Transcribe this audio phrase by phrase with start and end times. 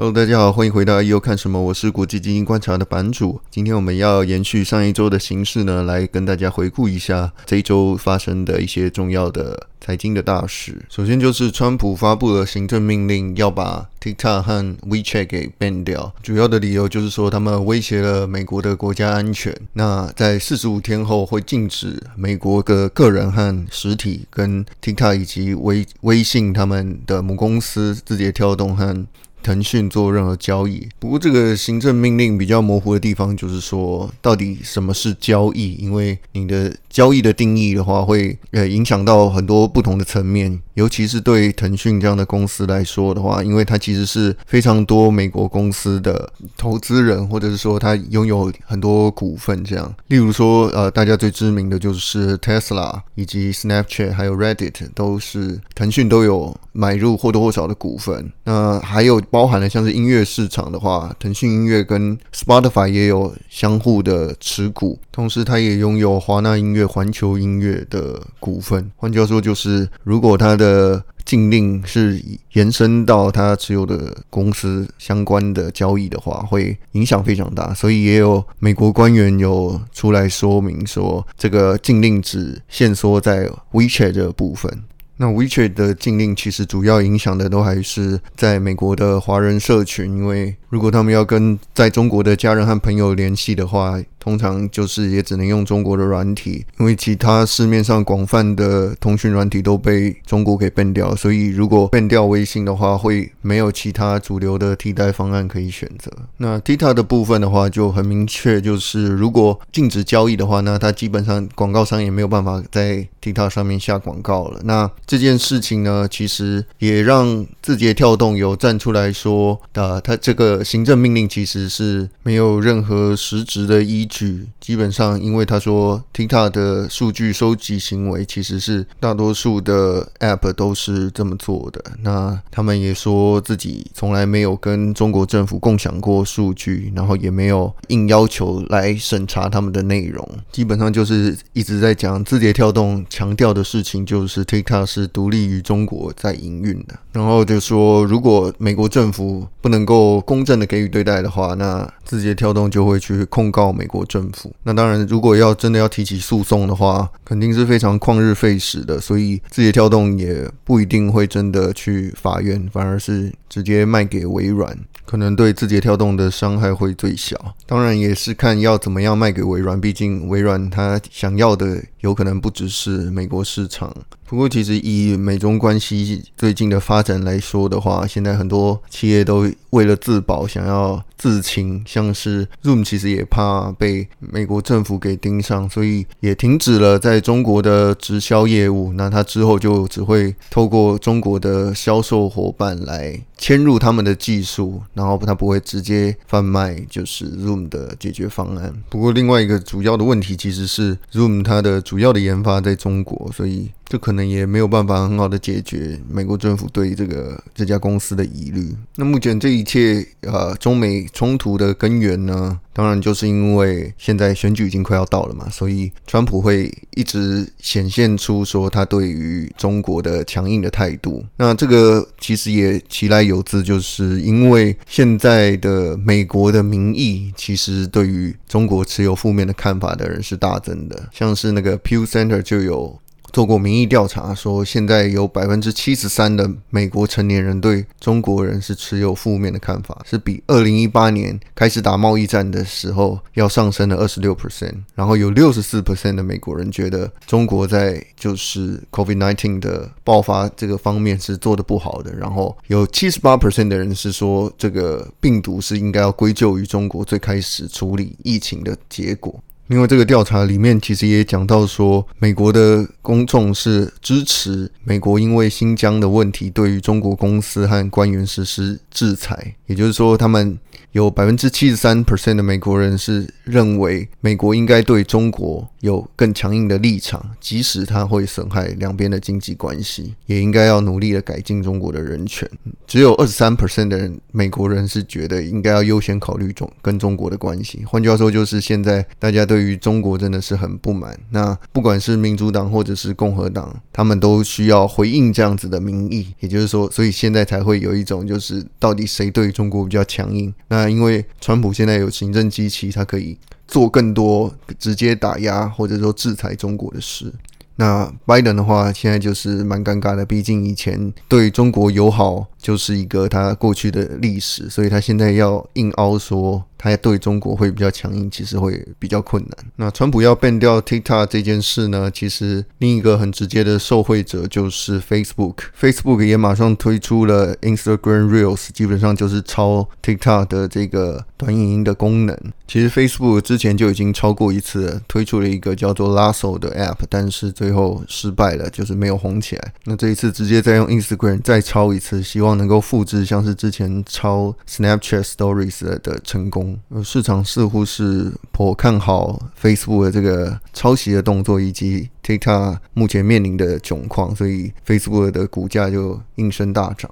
[0.00, 3.38] Hello，大家好，欢迎回到 EO 看什么，我是国际基金观察的版主。
[3.50, 10.82] 今天我们要延续上一周的形式呢，来跟大家回顾一下这一周发生的一些重要的财经的大事。
[10.88, 16.14] 首先就是川普发布了行政命令，要把 TikTok 和 WeChat 给 ban 掉。
[16.22, 19.54] 主要的理由就是说，他们威胁了美国的国家安全。
[19.74, 29.06] 那在四十五天后会禁止美国的个人和实体跟 TikTok 以及微微信他们的母公司字节跳动和
[29.42, 35.74] 腾讯做任何交易，不过这个行政命令比较模糊的地方就是说，到底什么是交易？
[35.74, 49.94] 因为你的交易的定义的话，会呃影响到很多不同的层面，尤其是对腾讯这样的公司来说的话，因为它其实是非常多美国公司的投资人，或者是说它拥有很多股份这样。
[50.08, 58.30] 例如说，呃，大家最知名的就是 Tesla 以及 Snapchat 还有 Reddit 都是腾讯都有买入或多或少的股份。
[58.44, 59.20] 那还有。
[59.30, 68.90] 包含了像是音乐市场的话，腾讯音乐跟 Spotify 也有相互的持股，同时它也拥有华纳音乐、环球音乐的股份。
[68.96, 72.20] 换句话说，就是如果它的禁令是
[72.52, 77.72] 延伸到它持有的公司相关的交易的话，会影响非常大。
[77.74, 84.82] 所以也有美国官员有出来说明说，这个禁令只限缩在 WeChat 这个部分。
[85.16, 106.10] 那 WeChat 的禁令其实主要影响的都还是在美国的华人社群，因为如果他们要跟在中国的家人和朋友联系的话，通常就是也只能用中国的软体，因为其他市面上广泛的通讯软体都被中国给 ban 掉，所以如果 ban 掉微信的话，会没有其他主流的替代方案可以选择。
[106.36, 114.60] 那 TikTok 的部分的话就很明确，就是如果禁止交易的话，那它基本上广告商也没有办法在 TikTok 上面下广告了。
[114.64, 124.48] 那这件事情呢，其实也让字节跳动有站出来说，啊，它这个行政命令其实是没有任何实质的依据。
[124.60, 131.82] 基本上，因为他说 TikTok 的数据收集行为其实是大多数的 App 都是这么做的。
[132.02, 140.28] 那他们也说自己从来没有跟中国政府共享过数据，然后也没有硬要求来审查他们的内容。
[140.50, 146.98] 基本上就是一直在讲字节跳动强调的事情，就是 TikTok 是独立于中国在营运的。
[147.12, 154.00] 然后就说，如果美国政府不能够公正的给予对待的话，那字节跳动就会去控告美国。
[154.10, 154.52] 政府。
[154.64, 167.54] 那当然，如果要真的要提起诉讼的话，肯定是非常旷日费时的，所以字节跳动也不一定会真的去法院，反而是直接卖给微软，可能对字节跳动的伤害会最小。
[167.66, 173.94] 当然，也是看要怎么样卖给微软，毕竟微软它想要的有可能不只是美国市场。
[174.30, 188.92] 不过，其实以美中关系最近的发展来说的话，现在很多企业都为了自保，想要自清，像是 Zoom 其实也怕被美国政府给盯上，所以也停止了在中国的直销业务。
[188.92, 198.72] 那它之后就只会透过中国的销售伙伴来迁入他们的技术，然后它不会直接贩卖就是 Zoom 的解决方案。
[198.88, 203.70] 不过，另外一个主要的问题其实是 Zoom 它的主要的研发在中国，所以。
[203.90, 208.74] 这可能也没有办法很好的解决美国政府对这个这家公司的疑虑。
[208.96, 221.24] 那目前这一切呃中美冲突的根源呢，当然就是因为现在选举已经快要到了嘛，所以川普会一直显现出说他对于中国的强硬的态度。
[221.36, 232.98] 那这个其实也其来有自，就是因为现在的美国的民意其实对于中国持有负面的看法的人是大增的，像是那个 Pew Center 就有。
[233.32, 244.74] 做过民意调查，说现在有百分之七十三的美国成年人对中国人是持有负面的看法，是比二零一八年开始打贸易战的时候要上升了二十六 percent。
[244.94, 252.12] 然后有六十四 percent 的美国人觉得中国在就是 COVID nineteen 的爆发这个方面是做得不好的。
[252.14, 259.40] 然后有七十八 percent 的人是说这个病毒是应该要归咎于中国最开始处理疫情的结果。
[259.70, 270.58] 因为这个调查里面其实也讲到说，美国的公众是支持美国因为新疆的问题对于中国公司和官员实施制裁，也就是说，他们
[270.90, 282.50] 有百分之七十三 percent 的美国人是认为美国应该对中国有更强硬的立场，即使它会损害两边的经济关系，也应该要努力的改进中国的人权。
[282.88, 287.84] 只有二十三 percent 的人美国人是觉得应该要优先考虑中跟中国的关系。
[287.86, 291.14] 换句话说，就是现在大家对对于中国真的是很不满。
[291.28, 296.34] 那不管是民主党或者是共和党，他们都需要回应这样子的民意。
[296.40, 300.54] 也就是说，所以现在才会有一种就是到底谁对中国比较强硬？
[300.68, 303.36] 那因为川普现在有行政机器，他可以
[303.68, 307.30] 做更多直接打压或者说制裁中国的事。
[307.76, 316.64] 那拜登的话，现在就是蛮尴尬的，毕竟以前对中国友好就是一个他过去的历史，所以他现在要硬凹说。
[316.82, 319.66] 他对中国会比较强硬，其实会比较困难。
[319.76, 325.56] 那川普要 ban 掉 TikTok 这件事呢，其实另一个很直接的受惠者就是 Facebook。
[325.78, 332.34] Facebook 也马上推出了 Instagram Reels，基本上就是抄 TikTok 的这个短影音的功能。
[332.66, 339.72] 其实 Facebook 之前就已经抄过一次，推出了一个叫做 Lasso 的 App，但是最后失败了，就是没有红起来。
[339.84, 346.69] 那这一次直接再用 Instagram 再抄一次，希望能够复制像是之前抄 Snapchat Stories 的成功。
[347.04, 357.10] 市场似乎是颇看好 Facebook 的这个抄袭的动作，以及 TikTok 目前面临的窘况，所以 Facebook 的股价就应声大涨。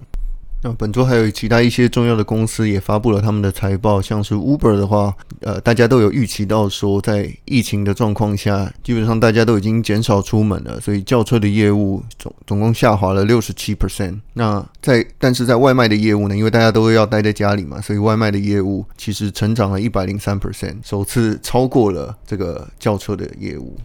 [0.61, 14.19] 那本周还有其他一些重要的公司也发布了他们的财报，像是 Uber 的话，呃，大家都有预期到说，在疫情的状况下，基本上大家都已经减少出门了，所以轿车的业务总总共下滑了六十七 percent。
[14.33, 23.77] 那在但是在外卖的业务呢，因为大家都要待在家里嘛，所以外卖的业务其实成长了一百零三 percent，首次超过了这个轿车的业务。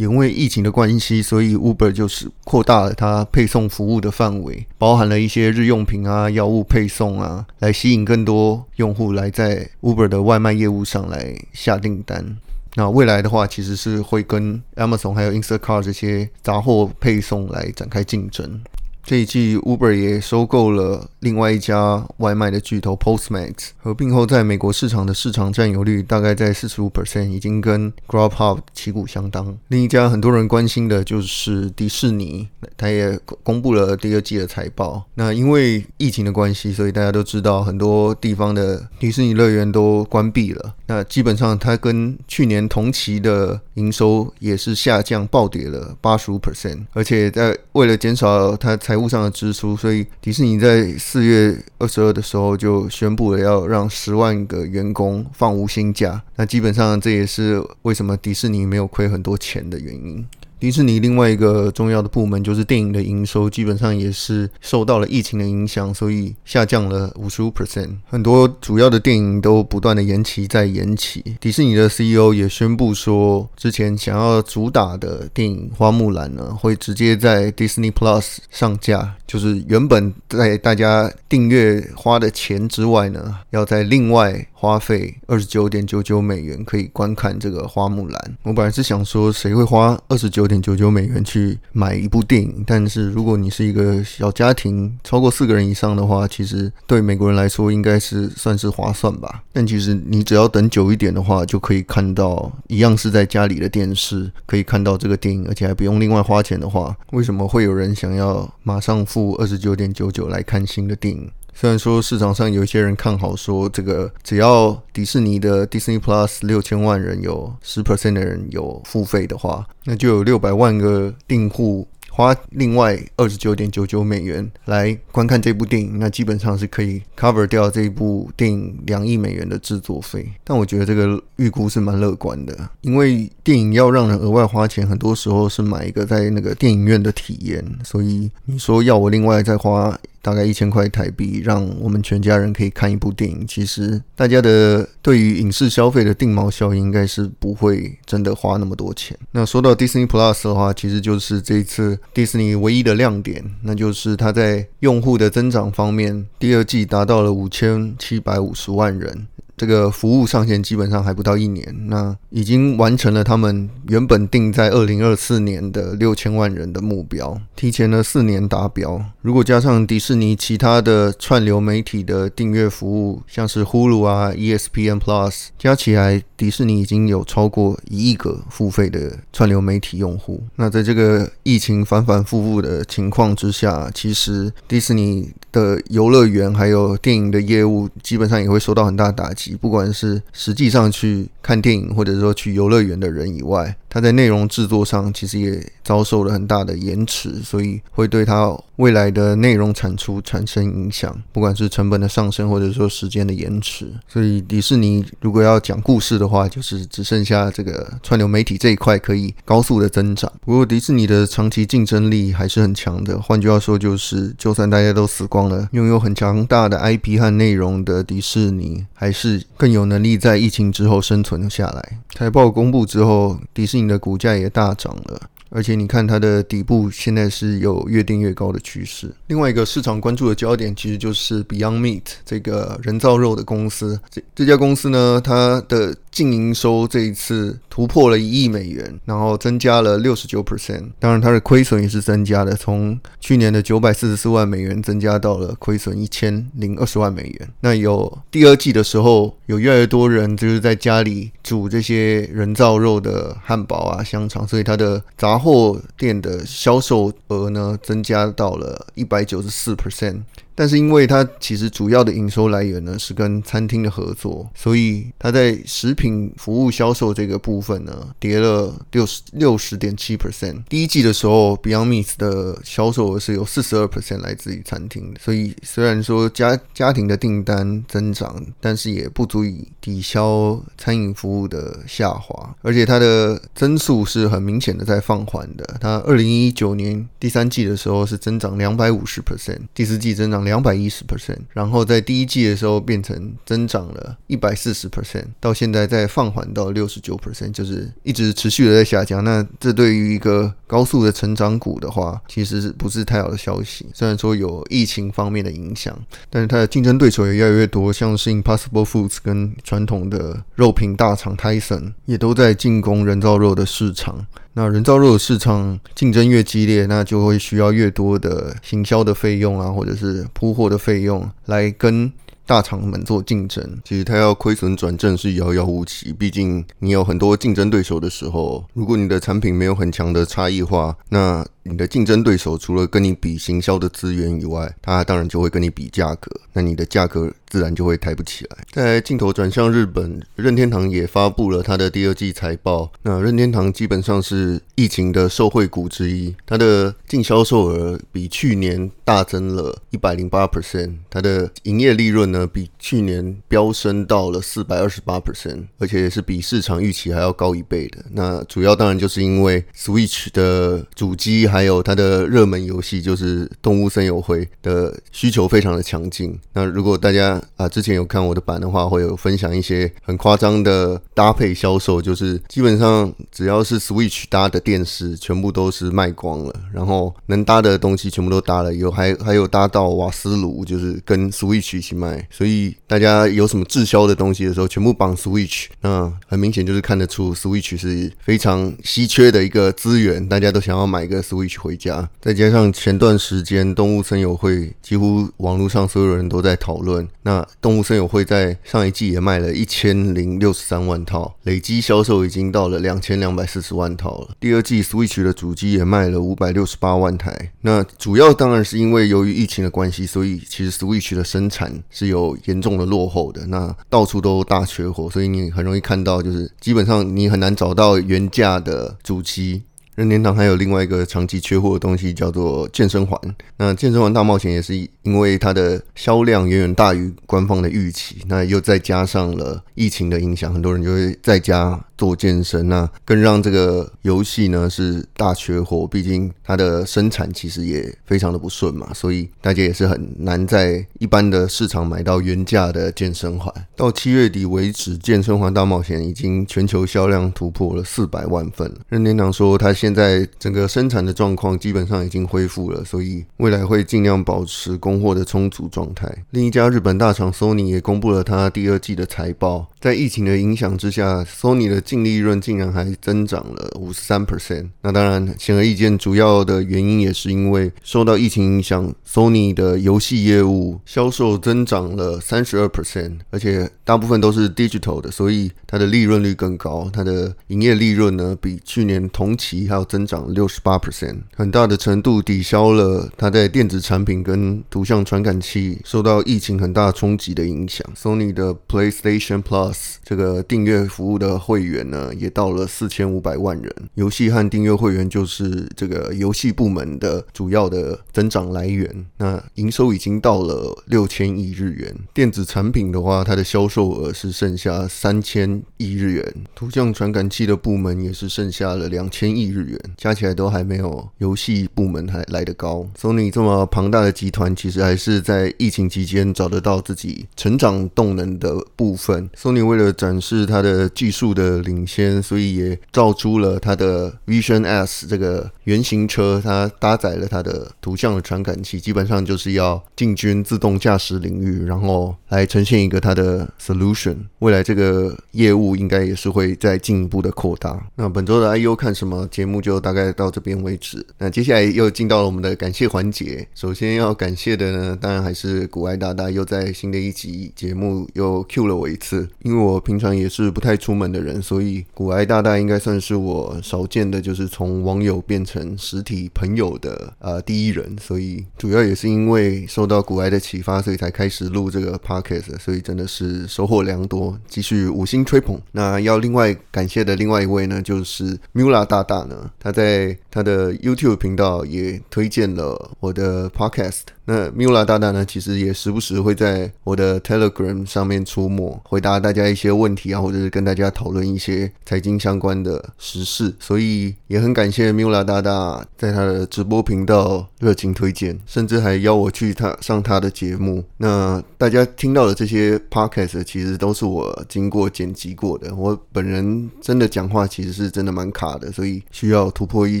[0.02, 12.36] 因为疫情的关系，所以 Uber 就是扩大了它配送服务的范围，包含了一些日用品啊、药物配送啊，来吸引更多用户来在 Uber 的外卖业务上来下订单。
[12.74, 18.60] 那未来的话，其实是会跟 Amazon 还有 Instacart 这些杂货配送来展开竞争。
[19.04, 29.58] 这一季，Uber 也收购了另外一家外卖的巨头 Postmates，合并后在美国市场的市场占有率大概在四十五 percent，已经跟 Grubhub 旗鼓相当。
[29.68, 35.04] 另一家很多人关心的就是迪士尼，它也公布了第二季的财报。
[35.14, 40.74] 那因为疫情的关系，所以大家都知道很多地方的迪士尼乐园都关闭了。
[40.86, 56.22] 那基本上它跟去年同期的营收也是下降暴跌了八十五 percent，而且在为了减少它财务上的支出，所以迪士尼在四月二十二的时候就宣布了要让十万个员工放无薪假。
[56.36, 60.22] 那基本上这也是为什么迪士尼没有亏很多钱的原因。
[60.62, 67.88] 迪士尼另外一个重要的部门就是电影的营收，基本上也是受到了疫情的影响，所以下降了五十五 percent。
[68.06, 71.20] 很多主要的电影都不断的延期再延期。
[71.40, 84.46] 迪士尼的 CEO 也宣布说，之前想要主打的电影《花木兰》呢，会直接在 Disney Plus 上架，就是原本在大家订阅花的钱之外呢，要在另外。
[84.62, 88.20] 花费二十九点九九美元可以观看这个《花木兰》。
[88.44, 92.62] 我本来是想说，谁会花二十九点九九美元去买一部电影？
[92.66, 99.42] 但是如果你是一个小家庭，超过四个人以上的话，其实对美国人来说应该是算是划算吧。
[99.52, 111.30] 但其实你只要等久一点的话，就可以看到一样是在家里的电视可以看到这个电影，而且还不用另外花钱的话，为什么会有人想要马上付二十九点九九来看新的电影？
[111.54, 121.86] 虽然说市场上有一些人看好说，这个只要迪士尼的 Disney Plus 六千万人有十 percent 的人有付费的话，那就有六百万个订户。
[122.14, 130.30] 花另外二十九点九九美元来观看这部电影，那基本上是可以 cover 掉这部电影两亿美元的制作费。
[130.44, 137.64] 但我觉得这个预估是蛮乐观的，因为电影要让人额外花钱，很多时候是买一个在那个电影院的体验。
[137.82, 149.18] 所以你说要我另外再花大概一千块台币，让我们全家人可以看一部电影，其实大家的对于影视消费的定锚效应，应该是不会真的花那么多钱。
[149.32, 151.98] 那说到 Disney Plus 的话，其实就是这一次。
[152.14, 159.26] Disney 唯一的亮点，那就是它在用户的增长方面，第二季达到了五千七百五十万人。
[159.56, 169.00] 这个服务上线基本上还不到一年，那已经完成了他们原本定在二零二四年的六千万人的目标，提前了四年达标。
[169.20, 180.42] 如果加上迪士尼其他的串流媒体的订阅服务，像是 Hulu 啊、ESPN Plus，加起来，迪士尼已经有超过一亿个付费的串流媒体用户。
[180.56, 189.41] 那在这个疫情反反复复的情况之下，其实迪士尼的游乐园还有电影的业务基本上也会受到很大打击。
[189.60, 203.86] 不管是实际上去看电影，或者说去游乐园的人以外，它在内容制作上其实也遭受了很大的延迟，所以会对它未来的内容产出产生影响，不管是成本的上升，或者说时间的延迟。
[204.08, 210.32] 所以迪士尼如果要讲故事的话，就是只剩下这个串流媒体这一块可以高速的增长。
[210.44, 221.98] 不过迪士尼的长期竞争力还是很强的，换句话说，就是就算大家都死光了，拥有很强大的 IP 和内容的迪士尼，还是更有能力在疫情之后生存下来。
[222.14, 225.20] 财报公布之后，迪士尼的股价也大涨了。
[225.54, 229.14] 而且你看它的底部现在是有越定越高的趋势。
[229.26, 234.00] 另外一个市场关注的焦点其实就是 Beyond Meat 这个人造肉的公司。
[234.08, 240.90] 这这家公司呢，它的净营收这一次突破了一亿美元，然后增加了六十九 percent。
[241.00, 247.48] 当然，它的亏损也是增加的，从去年的九百四十四万美元增加到了亏损一千零二十万美元。
[247.60, 260.20] 那有第二季的时候，有越来越多人就是在家里煮这些人造肉的汉堡啊、香肠，所以它的杂货店的销售额呢，增加到了一百九十四 percent。
[260.54, 270.62] 但是因为它其实主要的营收来源呢是跟餐厅的合作，所以它在食品服务销售这个部分呢跌了六十六十点七 percent。
[270.68, 285.78] 第一季的时候，Beyond Meat 的销售额是有四十二 percent 来自于餐厅，所以虽然说家家庭的订单增长，但是也不足以抵消餐饮服务的下滑，而且它的增速是很明显的在放缓的。
[285.80, 290.41] 它二零一九年第三季的时候是增长两百五十 percent，第四季增长。
[290.44, 299.22] 两百一十 percent，然后在第一季的时候变成增长了一百四十 percent，到现在再放缓到六十九 percent，就是一直持续的在下降。
[299.22, 303.86] 那这对于一个高速的成长股的话，其实是不是太好的消息？
[303.94, 305.96] 虽然说有疫情方面的影响，
[306.30, 314.26] 但是它的竞争对手也越来越多，像是 Impossible Foods 跟传统的肉品大厂 Tyson 也都在进攻人造肉的市场。
[314.54, 322.12] 那人造肉的市场竞争越激烈，那就会需要越多的行销的费用啊，或者是铺货的费用来跟
[322.46, 323.80] 大厂们做竞争。
[323.84, 338.56] 其实它要亏损转正是遥遥无期，毕竟你有很多竞争对手的时候，如果你的产品没有很强的差异化，那你的竞争对手除了跟你比行销的资源以外，他当然就会跟你比价格，那你的价格自然就会抬不起来。
[338.72, 342.90] 在镜头转向日本，任天堂也发布了它的第二季财报。
[343.02, 357.98] 那任天堂基本上是疫情的受惠股之一，它的净销售额比去年大增了一百零八 percent，它的营业利润呢比去年飙升到了四百二十八 percent，而且也是比市场预期还要高一倍的。
[358.10, 361.42] 那主要当然就是因为 Switch 的主机。
[361.52, 366.38] 还有它的热门游戏就是《动物森友会》的需求非常的强劲。
[366.54, 376.54] 那如果大家啊之前有看我的版的话，会有分享一些很夸张的搭配销售，就是基本上只要是 Switch 搭的电视，全部都是卖光了。
[376.72, 382.21] 然后能搭的东西全部都搭了，有还还有搭到瓦斯炉，就是跟 Switch 一起卖。
[382.30, 385.66] 所以大家有什么滞销的东西的时候，全部绑 Switch。
[385.80, 391.52] 那很明显就是看得出 Switch 是非常稀缺的一个资源，大家都想要买一个 Switch。
[391.62, 397.06] 回家，再加上前段时间动物森友会，几乎网络上所有人都在讨论。
[397.22, 404.36] 那动物森友会在上一季也卖了一千零六十三万套，累计销售已经到了两千两百四十万套了。
[404.40, 407.52] 第二季 Switch 的主机也卖了五百六十八万台。
[407.60, 413.44] 那主要当然是因为由于疫情的关系，所以其实 Switch 的生产是有严重的落后的。
[413.48, 419.62] 那到处都大缺货，所以你很容易看到，就是基本上你很难找到原价的主机。
[419.94, 423.20] 任天堂还有另外一个长期缺货的东西，叫做健身环。
[423.58, 435.86] 那健身环大冒险也是因为它的销量远远大于官方的预期，那又再加上了疫情的影响，很多人就会在家做健身，那更让这个游戏呢是大缺货。
[435.86, 443.52] 毕竟它的生产其实也非常的不顺嘛，所以大家也是很难在一般的市场买到原价的健身环。
[443.76, 448.72] 到七月底为止，健身环大冒险已经全球销量突破了四百万份。
[448.88, 449.70] 任天堂说他。
[449.82, 456.08] 现在整个生产的状况基本上已经恢复了，所以未来会尽量保持供货的充足状态。
[456.30, 459.66] 另一家日本大厂 Sony 也公布了它第二季的财报。
[459.82, 464.68] 在疫情的影响之下，Sony 的净利润竟然还增长了五十三 percent。
[464.80, 476.88] 那当然，显而易见，主要的原因也是因为受到疫情影响，Sony 的游戏业务销售增长了三十二 percent，而且大部分都是 digital 的，所以它的利润率更高。
[476.92, 487.84] 它的营业利润呢，比去年同期还要增长六十八 percent，很大的程度抵消了它在电子产品跟图像传感器受到疫情很大冲击的影响。
[488.00, 489.71] Sony 的 PlayStation Plus
[490.04, 493.74] 这个订阅服务的会员呢，也到了四千五百万人。
[493.94, 499.06] 游戏和订阅会员就是这个游戏部门的主要的增长来源。
[499.18, 501.94] 那营收已经到了六千亿日元。
[502.12, 506.34] 电子产品的话，它的销售额是剩下三千亿日元。
[506.54, 512.86] 图像传感器的部门也是剩下了两千亿日元，加起来都还没有游戏部门还来得高。
[512.98, 519.28] Sony 这么庞大的集团，其实还是在疫情期间找得到自己成长动能的部分。
[519.36, 534.16] Sony 为了展示它的技术的领先，所以也造出了它的 Vision S 这个原型车，它搭载了它的图像的传感器，基本上就是要进军自动驾驶领域，然后来呈现一个它的 solution。
[534.40, 537.86] 未来这个业务应该也是会再进一步的扩大。
[537.94, 541.04] 那本周的 IU 看什么节目就大概到这边为止。
[541.18, 543.46] 那接下来又进到了我们的感谢环节。
[543.54, 549.28] 首先要感谢的呢，当然还是古爱大大又在新的一集节目又 Q 了我一次。
[549.42, 557.94] 因因为我平常也是不太出门的人，所以古埃大大应该算是我少见的，就是从网友变成实体朋友的呃第一人。
[558.00, 562.58] 所以主要也是因为受到古埃的启发，所以才开始录这个 podcast。
[562.58, 565.60] 所以真的是收获良多，继续五星吹捧。
[565.72, 574.00] 那要另外感谢的另外一位呢，就是 Mula 大大呢，他在他的 YouTube 频道也推荐了我的 podcast。
[574.24, 583.52] 那 Mula 大大呢，其实也时不时会在我的 Telegram 上面出没，回答大家一些问题啊，或者是跟大家讨论一些财经相关的时事。
[583.58, 590.84] 所以也很感谢 Mula 大大在他的直播频道热情推荐，甚至还邀我去他上他的节目。
[590.98, 595.74] 那大家听到的这些 Podcast 其实都是我经过剪辑过的。
[595.74, 600.00] 我本人真的讲话其实是真的蛮卡的，所以需要突破一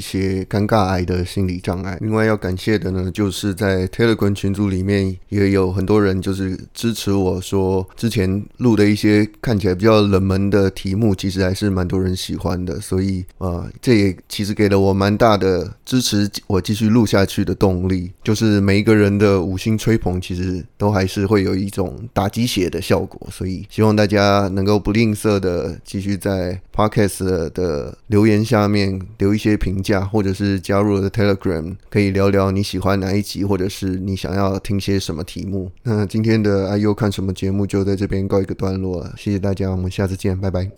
[0.00, 1.98] 些尴尬癌的心理障碍。
[2.00, 18.10] 另外要感谢的呢，就是在 Telegram 群组里面也有很多人，就是支持我说之前录的一些看起来比较冷门的题目，其实还是蛮多人喜欢的，所以啊，这也其实给了我蛮大的支持，我继续录下去的动力。
[18.24, 34.01] 就是每一个人的五星吹捧，其实都还是会有一种打鸡血的效果，所以希望大家能够不吝啬的继续在 Podcast 的留言下面留一些评价，或者是加入我的 Telegram，可以聊聊你喜欢哪一集，或者是。
[34.04, 35.70] 你想要听些什么题目？
[35.84, 39.14] 那今天的 IU 看什么节目就在这边告一个段落了。
[39.16, 40.72] 谢谢大家，我们下次见，拜拜。